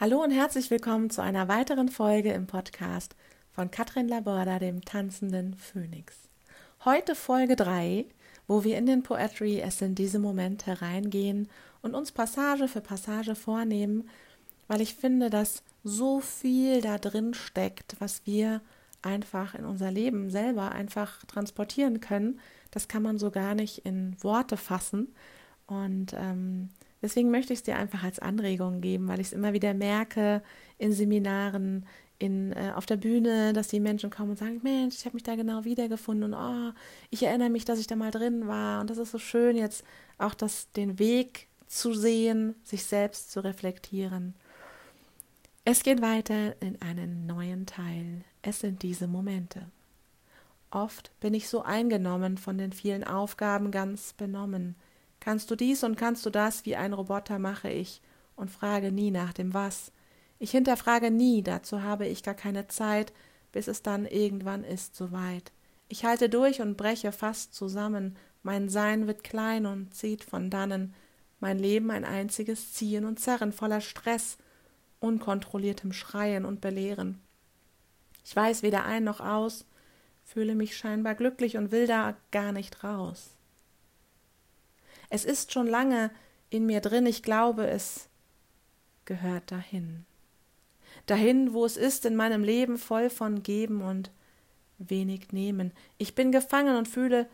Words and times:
Hallo 0.00 0.24
und 0.24 0.30
herzlich 0.30 0.70
willkommen 0.70 1.10
zu 1.10 1.20
einer 1.20 1.46
weiteren 1.48 1.90
Folge 1.90 2.32
im 2.32 2.46
Podcast 2.46 3.14
von 3.52 3.70
Katrin 3.70 4.08
Laborda, 4.08 4.58
dem 4.58 4.82
tanzenden 4.82 5.52
Phönix. 5.52 6.16
Heute 6.86 7.14
Folge 7.14 7.54
3, 7.54 8.06
wo 8.48 8.64
wir 8.64 8.78
in 8.78 8.86
den 8.86 9.02
Poetry 9.02 9.60
Es 9.60 9.82
in 9.82 9.94
diese 9.94 10.18
Momente 10.18 10.80
reingehen 10.80 11.50
und 11.82 11.94
uns 11.94 12.12
Passage 12.12 12.66
für 12.66 12.80
Passage 12.80 13.34
vornehmen, 13.34 14.08
weil 14.68 14.80
ich 14.80 14.94
finde, 14.94 15.28
dass 15.28 15.62
so 15.84 16.20
viel 16.20 16.80
da 16.80 16.96
drin 16.96 17.34
steckt, 17.34 17.96
was 17.98 18.22
wir 18.24 18.62
einfach 19.02 19.54
in 19.54 19.66
unser 19.66 19.90
Leben 19.90 20.30
selber 20.30 20.72
einfach 20.72 21.22
transportieren 21.26 22.00
können. 22.00 22.40
Das 22.70 22.88
kann 22.88 23.02
man 23.02 23.18
so 23.18 23.30
gar 23.30 23.54
nicht 23.54 23.84
in 23.84 24.16
Worte 24.22 24.56
fassen. 24.56 25.14
Und 25.66 26.14
ähm, 26.14 26.70
Deswegen 27.02 27.30
möchte 27.30 27.52
ich 27.52 27.60
es 27.60 27.62
dir 27.62 27.76
einfach 27.76 28.02
als 28.02 28.18
Anregung 28.18 28.80
geben, 28.80 29.08
weil 29.08 29.20
ich 29.20 29.28
es 29.28 29.32
immer 29.32 29.52
wieder 29.52 29.74
merke 29.74 30.42
in 30.78 30.92
Seminaren, 30.92 31.86
in, 32.18 32.52
äh, 32.52 32.72
auf 32.74 32.86
der 32.86 32.98
Bühne, 32.98 33.52
dass 33.52 33.68
die 33.68 33.80
Menschen 33.80 34.10
kommen 34.10 34.30
und 34.30 34.38
sagen, 34.38 34.60
Mensch, 34.62 34.96
ich 34.96 35.06
habe 35.06 35.16
mich 35.16 35.22
da 35.22 35.34
genau 35.34 35.64
wiedergefunden 35.64 36.34
und 36.34 36.38
oh, 36.38 36.72
ich 37.08 37.22
erinnere 37.22 37.48
mich, 37.48 37.64
dass 37.64 37.78
ich 37.78 37.86
da 37.86 37.96
mal 37.96 38.10
drin 38.10 38.46
war 38.46 38.82
und 38.82 38.90
das 38.90 38.98
ist 38.98 39.10
so 39.10 39.18
schön, 39.18 39.56
jetzt 39.56 39.84
auch 40.18 40.34
das, 40.34 40.70
den 40.72 40.98
Weg 40.98 41.48
zu 41.66 41.94
sehen, 41.94 42.54
sich 42.62 42.84
selbst 42.84 43.32
zu 43.32 43.42
reflektieren. 43.42 44.34
Es 45.64 45.82
geht 45.82 46.02
weiter 46.02 46.60
in 46.60 46.80
einen 46.82 47.26
neuen 47.26 47.64
Teil. 47.64 48.24
Es 48.42 48.60
sind 48.60 48.82
diese 48.82 49.06
Momente. 49.06 49.66
Oft 50.70 51.10
bin 51.20 51.34
ich 51.34 51.48
so 51.48 51.62
eingenommen 51.62 52.38
von 52.38 52.58
den 52.58 52.72
vielen 52.72 53.04
Aufgaben 53.04 53.70
ganz 53.70 54.12
benommen, 54.12 54.76
Kannst 55.20 55.50
du 55.50 55.56
dies 55.56 55.84
und 55.84 55.96
kannst 55.96 56.24
du 56.24 56.30
das, 56.30 56.64
wie 56.64 56.76
ein 56.76 56.92
Roboter 56.92 57.38
mache 57.38 57.70
ich 57.70 58.00
und 58.36 58.50
frage 58.50 58.90
nie 58.90 59.10
nach 59.10 59.32
dem 59.32 59.52
Was. 59.54 59.92
Ich 60.38 60.50
hinterfrage 60.50 61.10
nie, 61.10 61.42
dazu 61.42 61.82
habe 61.82 62.06
ich 62.06 62.22
gar 62.22 62.34
keine 62.34 62.66
Zeit, 62.68 63.12
bis 63.52 63.68
es 63.68 63.82
dann 63.82 64.06
irgendwann 64.06 64.64
ist 64.64 64.96
soweit. 64.96 65.52
Ich 65.88 66.04
halte 66.04 66.28
durch 66.28 66.62
und 66.62 66.76
breche 66.76 67.12
fast 67.12 67.54
zusammen, 67.54 68.16
mein 68.42 68.70
Sein 68.70 69.06
wird 69.06 69.22
klein 69.22 69.66
und 69.66 69.94
zieht 69.94 70.24
von 70.24 70.48
dannen, 70.48 70.94
mein 71.40 71.58
Leben 71.58 71.90
ein 71.90 72.04
einziges 72.04 72.72
Ziehen 72.72 73.04
und 73.04 73.20
Zerren 73.20 73.52
voller 73.52 73.80
Stress, 73.80 74.38
unkontrolliertem 75.00 75.92
Schreien 75.92 76.44
und 76.44 76.60
Belehren. 76.60 77.20
Ich 78.24 78.34
weiß 78.34 78.62
weder 78.62 78.84
ein 78.84 79.04
noch 79.04 79.20
aus, 79.20 79.66
fühle 80.24 80.54
mich 80.54 80.76
scheinbar 80.76 81.14
glücklich 81.14 81.56
und 81.56 81.72
will 81.72 81.86
da 81.86 82.16
gar 82.30 82.52
nicht 82.52 82.84
raus. 82.84 83.36
Es 85.10 85.24
ist 85.24 85.52
schon 85.52 85.66
lange 85.66 86.10
in 86.48 86.66
mir 86.66 86.80
drin, 86.80 87.04
ich 87.04 87.22
glaube, 87.22 87.66
es 87.66 88.08
gehört 89.04 89.50
dahin. 89.50 90.06
Dahin, 91.06 91.52
wo 91.52 91.64
es 91.64 91.76
ist 91.76 92.04
in 92.06 92.16
meinem 92.16 92.42
Leben 92.42 92.78
voll 92.78 93.10
von 93.10 93.42
Geben 93.42 93.82
und 93.82 94.10
wenig 94.78 95.32
Nehmen. 95.32 95.72
Ich 95.98 96.14
bin 96.14 96.32
gefangen 96.32 96.76
und 96.76 96.88
fühle 96.88 97.28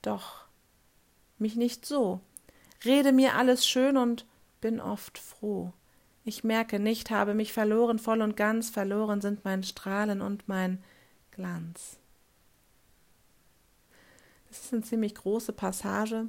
doch 0.00 0.46
mich 1.38 1.56
nicht 1.56 1.84
so. 1.84 2.20
Rede 2.84 3.12
mir 3.12 3.34
alles 3.34 3.66
schön 3.66 3.96
und 3.96 4.26
bin 4.60 4.80
oft 4.80 5.18
froh. 5.18 5.72
Ich 6.24 6.44
merke 6.44 6.78
nicht, 6.78 7.10
habe 7.10 7.34
mich 7.34 7.52
verloren, 7.52 7.98
voll 7.98 8.22
und 8.22 8.36
ganz 8.36 8.70
verloren 8.70 9.20
sind 9.20 9.44
mein 9.44 9.64
Strahlen 9.64 10.20
und 10.20 10.48
mein 10.48 10.82
Glanz. 11.32 11.98
Das 14.48 14.64
ist 14.64 14.72
eine 14.72 14.82
ziemlich 14.82 15.14
große 15.14 15.52
Passage, 15.52 16.26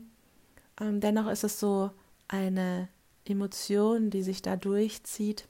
ähm, 0.80 1.00
dennoch 1.00 1.28
ist 1.28 1.44
es 1.44 1.60
so 1.60 1.92
eine 2.28 2.90
Emotion, 3.26 4.10
die 4.10 4.24
sich 4.24 4.42
da 4.42 4.56
durchzieht, 4.56 5.48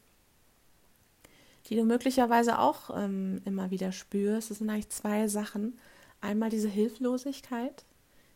die 1.67 1.75
du 1.75 1.83
möglicherweise 1.85 2.59
auch 2.59 2.89
ähm, 2.95 3.41
immer 3.45 3.71
wieder 3.71 3.91
spürst. 3.91 4.51
Es 4.51 4.59
sind 4.59 4.69
eigentlich 4.69 4.89
zwei 4.89 5.27
Sachen. 5.27 5.79
Einmal 6.21 6.49
diese 6.49 6.67
Hilflosigkeit, 6.67 7.85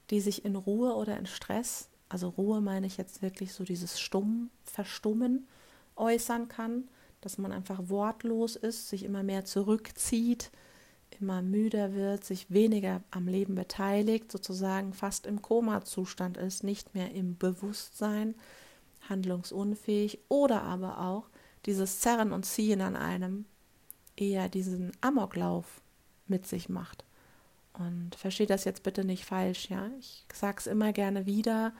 die 0.09 0.21
sich 0.21 0.45
in 0.45 0.55
Ruhe 0.55 0.95
oder 0.95 1.17
in 1.17 1.25
Stress, 1.25 1.89
also 2.09 2.29
Ruhe 2.29 2.61
meine 2.61 2.87
ich 2.87 2.97
jetzt 2.97 3.21
wirklich 3.21 3.53
so 3.53 3.63
dieses 3.63 3.99
Stumm, 3.99 4.49
Verstummen 4.63 5.47
äußern 5.97 6.47
kann, 6.47 6.87
dass 7.21 7.37
man 7.37 7.51
einfach 7.51 7.89
wortlos 7.89 8.55
ist, 8.55 8.89
sich 8.89 9.03
immer 9.03 9.23
mehr 9.23 9.43
zurückzieht, 9.43 10.51
immer 11.19 11.41
müder 11.41 11.93
wird, 11.93 12.23
sich 12.23 12.51
weniger 12.51 13.01
am 13.11 13.27
Leben 13.27 13.55
beteiligt, 13.55 14.31
sozusagen 14.31 14.93
fast 14.93 15.25
im 15.25 15.41
Koma-Zustand 15.41 16.37
ist, 16.37 16.63
nicht 16.63 16.93
mehr 16.93 17.11
im 17.11 17.37
Bewusstsein, 17.37 18.35
handlungsunfähig 19.09 20.19
oder 20.29 20.63
aber 20.63 20.99
auch 20.99 21.29
dieses 21.65 21.99
Zerren 21.99 22.31
und 22.31 22.45
Ziehen 22.45 22.81
an 22.81 22.95
einem 22.95 23.45
eher 24.15 24.49
diesen 24.49 24.91
Amoklauf 25.01 25.81
mit 26.27 26.47
sich 26.47 26.69
macht. 26.69 27.03
Und 27.73 28.15
versteht 28.15 28.49
das 28.49 28.65
jetzt 28.65 28.83
bitte 28.83 29.05
nicht 29.05 29.25
falsch, 29.25 29.69
ja? 29.69 29.89
Ich 29.99 30.25
sage 30.33 30.57
es 30.59 30.67
immer 30.67 30.93
gerne 30.93 31.25
wieder. 31.25 31.73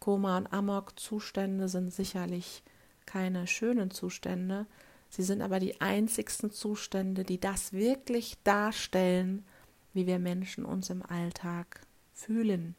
Koma 0.00 0.36
und 0.36 0.52
Amok-Zustände 0.52 1.68
sind 1.68 1.92
sicherlich 1.92 2.62
keine 3.06 3.46
schönen 3.46 3.90
Zustände, 3.90 4.66
Sie 5.14 5.22
sind 5.22 5.42
aber 5.42 5.60
die 5.60 5.80
einzigsten 5.80 6.50
Zustände, 6.50 7.22
die 7.22 7.38
das 7.38 7.72
wirklich 7.72 8.36
darstellen, 8.42 9.44
wie 9.92 10.08
wir 10.08 10.18
Menschen 10.18 10.64
uns 10.64 10.90
im 10.90 11.04
Alltag 11.04 11.82
fühlen, 12.12 12.74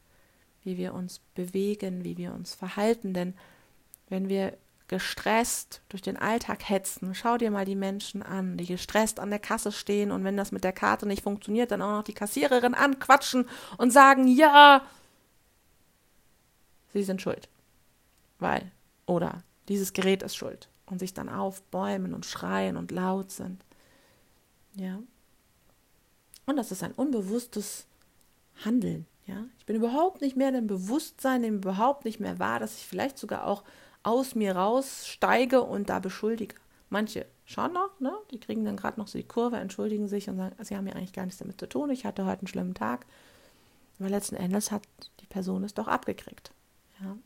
wie 0.61 0.75
wir 0.75 0.93
uns 0.93 1.21
bewegen, 1.33 2.03
wie 2.03 2.17
wir 2.17 2.33
uns 2.33 2.53
verhalten. 2.53 3.13
Denn 3.13 3.35
wenn 4.09 4.27
wir 4.27 4.57
gestresst 4.89 5.79
durch 5.87 6.01
den 6.01 6.17
Alltag 6.17 6.67
hetzen, 6.67 7.15
schau 7.15 7.37
dir 7.37 7.51
mal 7.51 7.63
die 7.63 7.77
Menschen 7.77 8.21
an, 8.21 8.57
die 8.57 8.65
gestresst 8.65 9.21
an 9.21 9.29
der 9.29 9.39
Kasse 9.39 9.71
stehen 9.71 10.11
und 10.11 10.25
wenn 10.25 10.35
das 10.35 10.51
mit 10.51 10.65
der 10.65 10.73
Karte 10.73 11.07
nicht 11.07 11.23
funktioniert, 11.23 11.71
dann 11.71 11.81
auch 11.81 11.99
noch 11.99 12.03
die 12.03 12.13
Kassiererin 12.13 12.73
anquatschen 12.73 13.47
und 13.77 13.91
sagen, 13.91 14.27
ja, 14.27 14.85
sie 16.91 17.03
sind 17.03 17.21
schuld. 17.21 17.47
Weil, 18.39 18.73
oder 19.05 19.41
dieses 19.69 19.93
Gerät 19.93 20.21
ist 20.21 20.35
schuld 20.35 20.67
und 20.85 20.99
sich 20.99 21.13
dann 21.13 21.29
aufbäumen 21.29 22.13
und 22.13 22.25
schreien 22.25 22.77
und 22.77 22.91
laut 22.91 23.31
sind. 23.31 23.63
Ja. 24.75 24.99
Und 26.45 26.57
das 26.57 26.71
ist 26.71 26.83
ein 26.83 26.91
unbewusstes 26.91 27.87
Handeln. 28.63 29.05
Ja. 29.25 29.45
Ich 29.57 29.65
bin 29.65 29.75
überhaupt 29.75 30.21
nicht 30.21 30.37
mehr 30.37 30.53
im 30.53 30.67
Bewusstsein, 30.67 31.41
dem 31.41 31.57
überhaupt 31.57 32.05
nicht 32.05 32.19
mehr 32.19 32.37
wahr, 32.37 32.59
dass 32.59 32.77
ich 32.77 32.85
vielleicht 32.85 33.17
sogar 33.17 33.47
auch 33.47 33.63
aus 34.03 34.35
mir 34.35 34.55
raussteige 34.55 35.63
und 35.63 35.89
da 35.89 35.99
beschuldige. 35.99 36.55
Manche 36.89 37.25
schauen 37.45 37.73
noch, 37.73 37.99
ne? 37.99 38.13
die 38.31 38.39
kriegen 38.39 38.63
dann 38.63 38.77
gerade 38.77 38.99
noch 38.99 39.07
so 39.07 39.17
die 39.17 39.27
Kurve, 39.27 39.57
entschuldigen 39.57 40.07
sich 40.07 40.29
und 40.29 40.37
sagen, 40.37 40.55
sie 40.63 40.77
haben 40.77 40.87
ja 40.87 40.93
eigentlich 40.93 41.13
gar 41.13 41.25
nichts 41.25 41.39
damit 41.39 41.59
zu 41.59 41.67
tun, 41.67 41.89
ich 41.89 42.05
hatte 42.05 42.25
heute 42.25 42.41
einen 42.41 42.47
schlimmen 42.47 42.75
Tag. 42.75 43.07
Aber 43.99 44.09
letzten 44.09 44.35
Endes 44.35 44.71
hat 44.71 44.83
die 45.21 45.25
Person 45.25 45.63
es 45.63 45.73
doch 45.73 45.87
abgekriegt. 45.87 46.51
Ja? 47.01 47.17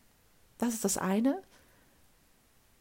Das 0.58 0.74
ist 0.74 0.86
das 0.86 0.98
eine. 0.98 1.42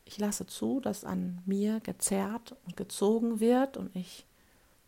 Ich 0.08 0.16
lasse 0.16 0.46
zu, 0.46 0.80
dass 0.80 1.04
an 1.04 1.42
mir 1.44 1.80
gezerrt 1.80 2.56
und 2.64 2.78
gezogen 2.78 3.40
wird 3.40 3.76
und 3.76 3.94
ich 3.94 4.24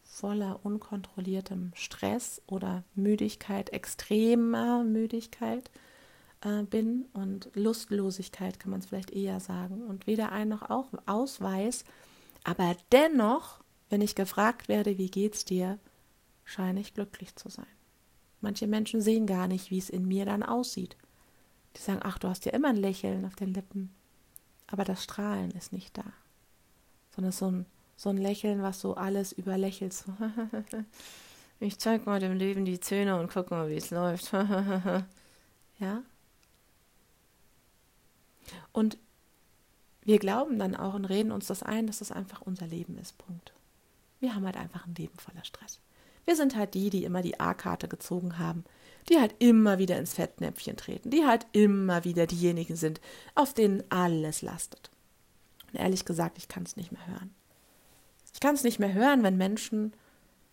voller 0.03 0.61
unkontrolliertem 0.65 1.73
Stress 1.75 2.41
oder 2.47 2.85
Müdigkeit, 2.95 3.71
extremer 3.71 4.83
Müdigkeit 4.83 5.71
äh, 6.41 6.63
bin 6.63 7.05
und 7.13 7.51
Lustlosigkeit 7.53 8.59
kann 8.59 8.71
man 8.71 8.81
es 8.81 8.87
vielleicht 8.87 9.11
eher 9.11 9.41
sagen 9.41 9.83
und 9.83 10.07
weder 10.07 10.33
ein 10.33 10.49
noch 10.49 10.71
auch 10.71 10.89
ausweis, 11.05 11.85
aber 12.43 12.75
dennoch, 12.91 13.61
wenn 13.91 14.01
ich 14.01 14.15
gefragt 14.15 14.69
werde, 14.69 14.97
wie 14.97 15.11
geht's 15.11 15.45
dir, 15.45 15.79
scheine 16.45 16.81
ich 16.81 16.95
glücklich 16.95 17.37
zu 17.37 17.51
sein. 17.51 17.67
Manche 18.41 18.67
Menschen 18.67 19.03
sehen 19.03 19.27
gar 19.27 19.49
nicht, 19.49 19.71
wie 19.71 19.79
es 19.79 19.91
in 19.91 20.09
mir 20.09 20.25
dann 20.25 20.43
aussieht. 20.43 20.97
Die 21.77 21.83
sagen, 21.83 22.01
ach, 22.03 22.19
du 22.19 22.27
hast 22.27 22.47
ja 22.47 22.53
immer 22.53 22.69
ein 22.69 22.77
Lächeln 22.77 23.27
auf 23.27 23.37
den 23.37 23.53
Lippen 23.53 23.95
aber 24.71 24.85
das 24.85 25.05
Strahlen 25.05 25.51
ist 25.53 25.73
nicht 25.73 25.97
da. 25.99 26.05
Sondern 27.15 27.33
so 27.33 27.51
ein, 27.51 27.67
so 27.97 28.11
ein 28.11 28.17
Lächeln, 28.17 28.63
was 28.63 28.81
so 28.81 28.95
alles 28.95 29.33
überlächelt. 29.33 30.05
Ich 31.63 31.79
zeig 31.79 32.07
mal 32.07 32.19
dem 32.19 32.33
Leben 32.33 32.65
die 32.65 32.81
Zähne 32.81 33.21
und 33.21 33.31
guck 33.31 33.51
mal, 33.51 33.69
wie 33.69 33.77
es 33.77 33.91
läuft. 33.91 34.33
ja? 35.79 36.03
Und 38.73 38.97
wir 40.03 40.19
glauben 40.19 40.59
dann 40.59 40.75
auch 40.75 40.95
und 40.95 41.05
reden 41.05 41.33
uns 41.33 41.49
das 41.49 41.63
ein, 41.63 41.87
dass 41.87 41.99
das 41.99 42.13
einfach 42.13 42.41
unser 42.41 42.67
Leben 42.67 42.97
ist. 42.97 43.19
Punkt. 43.19 43.53
Wir 44.21 44.35
haben 44.35 44.47
halt 44.47 44.57
einfach 44.57 44.87
ein 44.87 44.95
Leben 44.95 45.19
voller 45.19 45.45
Stress. 45.45 45.81
Wir 46.25 46.35
sind 46.35 46.57
halt 46.57 46.73
die, 46.73 46.89
die 46.89 47.05
immer 47.05 47.21
die 47.21 47.39
A-Karte 47.39 47.89
gezogen 47.89 48.39
haben, 48.39 48.65
die 49.11 49.19
halt 49.19 49.35
immer 49.41 49.79
wieder 49.79 49.99
ins 49.99 50.15
Fettnäpfchen 50.15 50.77
treten, 50.77 51.11
die 51.11 51.27
halt 51.27 51.47
immer 51.53 52.05
wieder 52.05 52.27
diejenigen 52.27 52.77
sind, 52.77 53.01
auf 53.35 53.53
denen 53.53 53.83
alles 53.91 54.41
lastet. 54.41 54.91
Und 55.73 55.81
ehrlich 55.81 56.05
gesagt, 56.05 56.39
ich 56.39 56.49
kann 56.49 56.63
es 56.63 56.77
nicht 56.77 56.93
mehr 56.93 57.07
hören. 57.07 57.35
Ich 58.33 58.41
kann 58.41 58.55
es 58.55 58.63
nicht 58.63 58.79
mehr 58.79 58.93
hören, 58.95 59.23
wenn 59.23 59.37
Menschen 59.37 59.93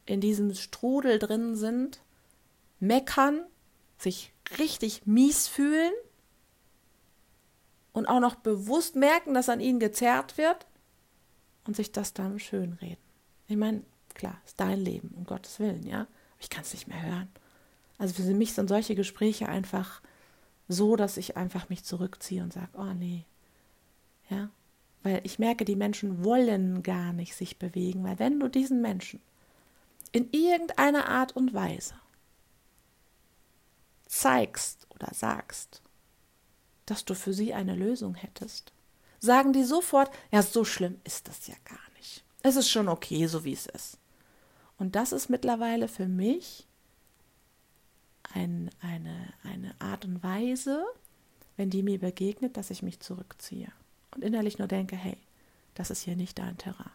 in 0.05 0.21
diesem 0.21 0.53
Strudel 0.55 1.19
drin 1.19 1.55
sind, 1.55 2.01
meckern, 2.79 3.45
sich 3.97 4.33
richtig 4.57 5.05
mies 5.05 5.47
fühlen 5.47 5.93
und 7.93 8.07
auch 8.07 8.19
noch 8.19 8.35
bewusst 8.35 8.95
merken, 8.95 9.33
dass 9.33 9.49
an 9.49 9.59
ihnen 9.59 9.79
gezerrt 9.79 10.37
wird 10.37 10.65
und 11.65 11.75
sich 11.75 11.91
das 11.91 12.13
dann 12.13 12.39
schönreden. 12.39 13.03
Ich 13.47 13.57
meine, 13.57 13.83
klar, 14.13 14.41
ist 14.45 14.59
dein 14.59 14.79
Leben, 14.79 15.09
um 15.15 15.25
Gottes 15.25 15.59
Willen, 15.59 15.85
ja. 15.85 16.07
Ich 16.39 16.49
kann 16.49 16.63
es 16.63 16.73
nicht 16.73 16.87
mehr 16.87 17.01
hören. 17.01 17.29
Also 17.97 18.13
für 18.13 18.33
mich 18.33 18.53
sind 18.53 18.69
solche 18.69 18.95
Gespräche 18.95 19.49
einfach 19.49 20.01
so, 20.67 20.95
dass 20.95 21.17
ich 21.17 21.37
einfach 21.37 21.69
mich 21.69 21.83
zurückziehe 21.83 22.43
und 22.43 22.53
sage, 22.53 22.69
oh 22.73 22.93
nee. 22.93 23.25
Ja. 24.29 24.49
Weil 25.03 25.21
ich 25.23 25.39
merke, 25.39 25.63
die 25.65 25.75
Menschen 25.75 26.23
wollen 26.23 26.83
gar 26.83 27.13
nicht 27.13 27.35
sich 27.35 27.57
bewegen, 27.57 28.03
weil 28.03 28.19
wenn 28.19 28.39
du 28.39 28.49
diesen 28.49 28.81
Menschen 28.81 29.21
in 30.11 30.29
irgendeiner 30.31 31.07
Art 31.07 31.35
und 31.35 31.53
Weise 31.53 31.95
zeigst 34.05 34.87
oder 34.89 35.13
sagst, 35.13 35.81
dass 36.85 37.05
du 37.05 37.15
für 37.15 37.33
sie 37.33 37.53
eine 37.53 37.75
Lösung 37.75 38.15
hättest, 38.15 38.71
sagen 39.19 39.53
die 39.53 39.63
sofort, 39.63 40.11
ja, 40.31 40.41
so 40.41 40.63
schlimm 40.63 40.99
ist 41.03 41.27
das 41.27 41.47
ja 41.47 41.55
gar 41.65 41.79
nicht. 41.97 42.23
Es 42.43 42.55
ist 42.55 42.69
schon 42.69 42.87
okay, 42.87 43.27
so 43.27 43.43
wie 43.43 43.53
es 43.53 43.65
ist. 43.65 43.97
Und 44.77 44.95
das 44.95 45.11
ist 45.11 45.29
mittlerweile 45.29 45.87
für 45.87 46.07
mich 46.07 46.66
ein, 48.33 48.69
eine, 48.81 49.33
eine 49.43 49.75
Art 49.79 50.05
und 50.05 50.23
Weise, 50.23 50.83
wenn 51.55 51.69
die 51.69 51.83
mir 51.83 51.99
begegnet, 51.99 52.57
dass 52.57 52.69
ich 52.69 52.83
mich 52.83 52.99
zurückziehe 52.99 53.71
und 54.15 54.23
innerlich 54.23 54.59
nur 54.59 54.67
denke, 54.67 54.95
hey, 54.95 55.17
das 55.75 55.91
ist 55.91 56.01
hier 56.01 56.15
nicht 56.15 56.39
dein 56.39 56.57
Terrain. 56.57 56.91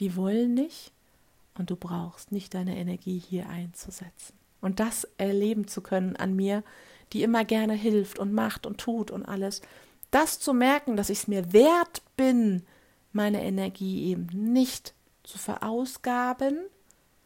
Die 0.00 0.16
wollen 0.16 0.54
nicht 0.54 0.92
und 1.54 1.70
du 1.70 1.76
brauchst 1.76 2.32
nicht 2.32 2.54
deine 2.54 2.76
Energie 2.76 3.18
hier 3.18 3.48
einzusetzen. 3.48 4.34
Und 4.60 4.80
das 4.80 5.04
erleben 5.18 5.66
zu 5.66 5.80
können 5.80 6.16
an 6.16 6.34
mir, 6.34 6.62
die 7.12 7.22
immer 7.22 7.44
gerne 7.44 7.74
hilft 7.74 8.18
und 8.18 8.32
macht 8.32 8.66
und 8.66 8.78
tut 8.78 9.10
und 9.10 9.24
alles, 9.24 9.60
das 10.10 10.38
zu 10.38 10.54
merken, 10.54 10.96
dass 10.96 11.10
ich 11.10 11.18
es 11.20 11.28
mir 11.28 11.52
wert 11.52 12.02
bin, 12.16 12.62
meine 13.12 13.42
Energie 13.42 14.10
eben 14.10 14.26
nicht 14.32 14.94
zu 15.22 15.38
verausgaben 15.38 16.58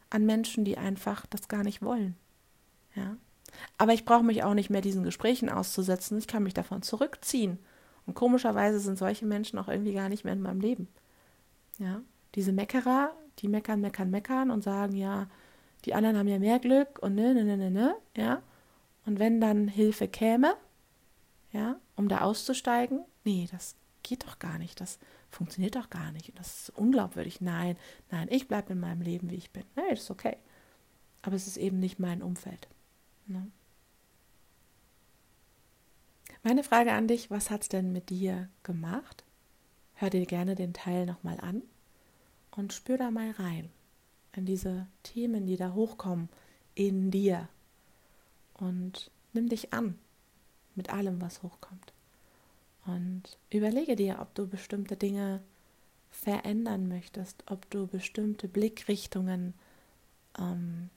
an 0.09 0.25
Menschen, 0.25 0.65
die 0.65 0.77
einfach 0.77 1.25
das 1.27 1.47
gar 1.47 1.63
nicht 1.63 1.81
wollen. 1.81 2.15
Ja. 2.97 3.15
Aber 3.77 3.93
ich 3.93 4.05
brauche 4.05 4.23
mich 4.23 4.43
auch 4.43 4.53
nicht 4.53 4.69
mehr 4.69 4.81
diesen 4.81 5.03
Gesprächen 5.03 5.49
auszusetzen. 5.49 6.17
Ich 6.17 6.27
kann 6.27 6.43
mich 6.43 6.53
davon 6.53 6.81
zurückziehen. 6.81 7.59
Und 8.05 8.13
komischerweise 8.13 8.79
sind 8.79 8.97
solche 8.97 9.25
Menschen 9.25 9.59
auch 9.59 9.67
irgendwie 9.67 9.93
gar 9.93 10.09
nicht 10.09 10.23
mehr 10.23 10.33
in 10.33 10.41
meinem 10.41 10.61
Leben. 10.61 10.87
Ja. 11.77 12.01
Diese 12.35 12.51
Meckerer, 12.51 13.11
die 13.39 13.47
meckern, 13.47 13.81
meckern, 13.81 14.09
meckern 14.09 14.51
und 14.51 14.63
sagen, 14.63 14.95
ja, 14.95 15.27
die 15.85 15.93
anderen 15.93 16.17
haben 16.17 16.27
ja 16.27 16.39
mehr 16.39 16.59
Glück 16.59 16.99
und 16.99 17.15
ne, 17.15 17.33
ne, 17.33 17.43
ne, 17.43 17.57
ne, 17.57 17.71
ne, 17.71 17.95
ja. 18.15 18.41
Und 19.05 19.19
wenn 19.19 19.39
dann 19.39 19.67
Hilfe 19.67 20.07
käme, 20.07 20.55
ja, 21.51 21.79
um 21.95 22.09
da 22.09 22.21
auszusteigen, 22.21 23.05
nee, 23.23 23.47
das 23.51 23.75
geht 24.03 24.25
doch 24.25 24.39
gar 24.39 24.57
nicht, 24.57 24.81
das 24.81 24.99
funktioniert 25.29 25.75
doch 25.75 25.89
gar 25.89 26.11
nicht, 26.11 26.37
das 26.37 26.61
ist 26.61 26.69
unglaubwürdig. 26.77 27.41
Nein, 27.41 27.77
nein, 28.11 28.27
ich 28.29 28.47
bleibe 28.47 28.73
in 28.73 28.79
meinem 28.79 29.01
Leben, 29.01 29.29
wie 29.29 29.35
ich 29.35 29.51
bin. 29.51 29.63
Nee, 29.75 29.93
ist 29.93 30.11
okay. 30.11 30.37
Aber 31.21 31.35
es 31.35 31.47
ist 31.47 31.57
eben 31.57 31.79
nicht 31.79 31.99
mein 31.99 32.21
Umfeld. 32.21 32.67
Ne? 33.27 33.51
Meine 36.43 36.63
Frage 36.63 36.93
an 36.93 37.07
dich, 37.07 37.29
was 37.29 37.49
hat 37.49 37.63
es 37.63 37.69
denn 37.69 37.91
mit 37.91 38.09
dir 38.09 38.49
gemacht? 38.63 39.23
Hör 39.95 40.09
dir 40.09 40.25
gerne 40.25 40.55
den 40.55 40.73
Teil 40.73 41.05
nochmal 41.05 41.39
an 41.41 41.61
und 42.51 42.73
spür 42.73 42.97
da 42.97 43.11
mal 43.11 43.31
rein 43.31 43.69
in 44.33 44.45
diese 44.45 44.87
Themen, 45.03 45.45
die 45.45 45.57
da 45.57 45.73
hochkommen 45.73 46.29
in 46.75 47.11
dir. 47.11 47.49
Und 48.53 49.11
nimm 49.33 49.49
dich 49.49 49.73
an 49.73 49.97
mit 50.75 50.91
allem, 50.91 51.19
was 51.21 51.43
hochkommt. 51.43 51.93
Und 52.85 53.23
überlege 53.49 53.95
dir, 53.95 54.19
ob 54.21 54.33
du 54.35 54.47
bestimmte 54.47 54.95
Dinge 54.95 55.41
verändern 56.11 56.87
möchtest, 56.87 57.43
ob 57.47 57.69
du 57.69 57.87
bestimmte 57.87 58.47
Blickrichtungen 58.47 59.53
ähm, 60.39 60.89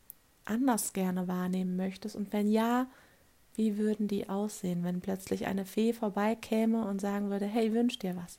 anders 0.44 0.92
gerne 0.92 1.28
wahrnehmen 1.28 1.76
möchtest. 1.76 2.16
Und 2.16 2.32
wenn 2.32 2.50
ja, 2.50 2.88
wie 3.54 3.78
würden 3.78 4.08
die 4.08 4.28
aussehen, 4.28 4.84
wenn 4.84 5.00
plötzlich 5.00 5.46
eine 5.46 5.64
Fee 5.64 5.92
vorbeikäme 5.92 6.86
und 6.86 7.00
sagen 7.00 7.30
würde, 7.30 7.46
hey, 7.46 7.72
wünsch 7.72 7.98
dir 7.98 8.16
was? 8.16 8.38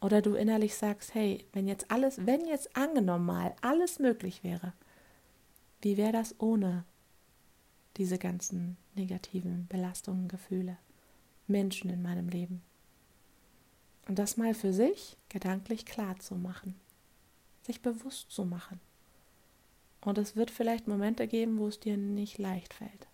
Oder 0.00 0.20
du 0.20 0.34
innerlich 0.34 0.74
sagst, 0.74 1.14
hey, 1.14 1.46
wenn 1.52 1.68
jetzt 1.68 1.90
alles, 1.90 2.26
wenn 2.26 2.44
jetzt 2.46 2.76
angenommen 2.76 3.26
mal 3.26 3.54
alles 3.60 3.98
möglich 3.98 4.42
wäre, 4.42 4.72
wie 5.80 5.96
wäre 5.96 6.12
das 6.12 6.34
ohne 6.40 6.84
diese 7.96 8.18
ganzen 8.18 8.76
negativen 8.94 9.66
Belastungen, 9.68 10.28
Gefühle, 10.28 10.76
Menschen 11.46 11.90
in 11.90 12.02
meinem 12.02 12.28
Leben? 12.28 12.62
Und 14.08 14.18
das 14.18 14.36
mal 14.36 14.54
für 14.54 14.72
sich 14.72 15.16
gedanklich 15.28 15.86
klar 15.86 16.18
zu 16.18 16.34
machen, 16.34 16.74
sich 17.62 17.80
bewusst 17.80 18.30
zu 18.30 18.44
machen. 18.44 18.80
Und 20.04 20.18
es 20.18 20.36
wird 20.36 20.50
vielleicht 20.50 20.88
Momente 20.88 21.26
geben, 21.28 21.58
wo 21.58 21.68
es 21.68 21.80
dir 21.80 21.96
nicht 21.96 22.38
leicht 22.38 22.74
fällt, 22.74 23.06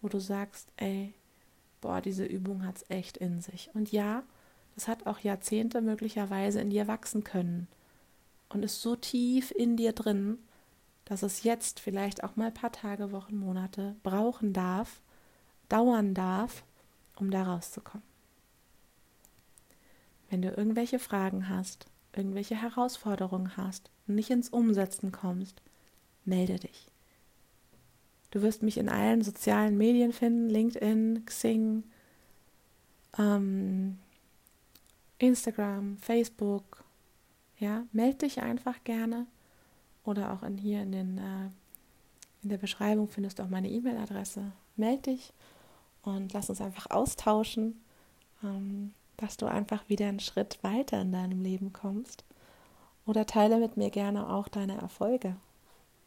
wo 0.00 0.08
du 0.08 0.20
sagst, 0.20 0.68
ey, 0.76 1.14
boah, 1.80 2.00
diese 2.00 2.24
Übung 2.24 2.66
hat 2.66 2.76
es 2.76 2.90
echt 2.90 3.16
in 3.16 3.40
sich. 3.40 3.70
Und 3.74 3.90
ja, 3.90 4.22
das 4.74 4.86
hat 4.86 5.06
auch 5.06 5.20
Jahrzehnte 5.20 5.80
möglicherweise 5.80 6.60
in 6.60 6.70
dir 6.70 6.86
wachsen 6.86 7.24
können 7.24 7.68
und 8.50 8.62
ist 8.62 8.82
so 8.82 8.96
tief 8.96 9.50
in 9.50 9.76
dir 9.76 9.92
drin, 9.92 10.38
dass 11.06 11.22
es 11.22 11.42
jetzt 11.42 11.80
vielleicht 11.80 12.22
auch 12.22 12.36
mal 12.36 12.48
ein 12.48 12.54
paar 12.54 12.72
Tage, 12.72 13.12
Wochen, 13.12 13.36
Monate 13.36 13.96
brauchen 14.02 14.52
darf, 14.52 15.00
dauern 15.68 16.12
darf, 16.12 16.64
um 17.16 17.30
da 17.30 17.44
rauszukommen. 17.44 18.06
Wenn 20.28 20.42
du 20.42 20.50
irgendwelche 20.50 20.98
Fragen 20.98 21.48
hast, 21.48 21.86
irgendwelche 22.14 22.60
Herausforderungen 22.60 23.56
hast 23.56 23.90
nicht 24.06 24.30
ins 24.30 24.48
Umsetzen 24.48 25.12
kommst, 25.12 25.62
melde 26.26 26.58
dich. 26.58 26.88
Du 28.30 28.42
wirst 28.42 28.62
mich 28.62 28.78
in 28.78 28.88
allen 28.88 29.22
sozialen 29.22 29.78
Medien 29.78 30.12
finden, 30.12 30.50
LinkedIn, 30.50 31.24
Xing, 31.24 31.84
ähm, 33.18 33.98
Instagram, 35.18 35.96
Facebook. 35.98 36.84
Ja, 37.58 37.84
melde 37.92 38.18
dich 38.18 38.42
einfach 38.42 38.82
gerne. 38.84 39.26
Oder 40.04 40.32
auch 40.32 40.42
in, 40.42 40.58
hier 40.58 40.82
in, 40.82 40.92
den, 40.92 41.18
äh, 41.18 41.50
in 42.42 42.50
der 42.50 42.58
Beschreibung 42.58 43.08
findest 43.08 43.38
du 43.38 43.42
auch 43.42 43.48
meine 43.48 43.70
E-Mail-Adresse. 43.70 44.52
Melde 44.76 45.12
dich 45.12 45.32
und 46.02 46.32
lass 46.32 46.50
uns 46.50 46.60
einfach 46.60 46.90
austauschen, 46.90 47.80
ähm, 48.44 48.92
dass 49.16 49.36
du 49.36 49.46
einfach 49.46 49.88
wieder 49.88 50.08
einen 50.08 50.20
Schritt 50.20 50.58
weiter 50.62 51.00
in 51.00 51.12
deinem 51.12 51.40
Leben 51.40 51.72
kommst. 51.72 52.24
Oder 53.06 53.24
teile 53.24 53.58
mit 53.58 53.76
mir 53.76 53.90
gerne 53.90 54.28
auch 54.28 54.48
deine 54.48 54.76
Erfolge. 54.76 55.36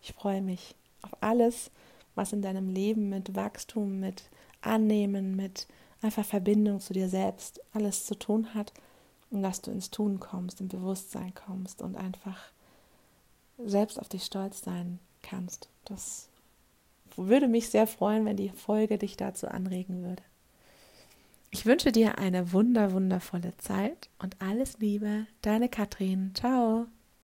Ich 0.02 0.14
freue 0.14 0.42
mich 0.42 0.76
auf 1.02 1.12
alles, 1.22 1.72
was 2.16 2.34
in 2.34 2.42
deinem 2.42 2.70
Leben 2.70 3.10
mit 3.10 3.36
Wachstum, 3.36 4.00
mit 4.00 4.24
Annehmen, 4.62 5.36
mit 5.36 5.68
einfach 6.02 6.26
Verbindung 6.26 6.80
zu 6.80 6.94
dir 6.94 7.10
selbst 7.10 7.62
alles 7.74 8.06
zu 8.06 8.18
tun 8.18 8.54
hat 8.54 8.74
und 9.32 9.44
dass 9.44 9.62
du 9.62 9.72
ins 9.72 9.92
Tun 9.92 10.20
kommst, 10.20 10.62
im 10.62 10.68
Bewusstsein 10.68 11.34
kommst 11.34 11.82
und 11.82 11.96
einfach 11.96 12.38
selbst 13.58 14.00
auf 14.00 14.10
dich 14.10 14.24
stolz 14.24 14.62
sein 14.62 15.00
kannst. 15.22 15.70
Das 15.86 16.30
würde 17.16 17.48
mich 17.48 17.70
sehr 17.70 17.88
freuen, 17.88 18.26
wenn 18.26 18.38
die 18.38 18.50
Folge 18.50 18.98
dich 18.98 19.18
dazu 19.18 19.48
anregen 19.48 20.04
würde. 20.04 20.24
Ich 21.52 21.66
wünsche 21.66 21.92
dir 21.92 22.20
eine 22.20 22.54
wunder, 22.54 22.94
wundervolle 22.94 23.58
Zeit 23.58 24.10
und 24.20 24.36
alles 24.40 24.78
Liebe, 24.80 25.26
deine 25.42 25.68
Katrin. 25.68 26.32
Ciao. 26.36 26.88